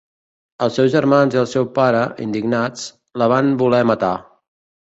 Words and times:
Els 0.67 0.79
seus 0.79 0.89
germans 0.93 1.37
i 1.37 1.41
el 1.41 1.49
seu 1.51 1.69
pare, 1.77 2.01
indignats, 2.27 2.89
la 3.23 3.31
van 3.37 3.55
voler 3.63 3.87
matar. 3.93 4.15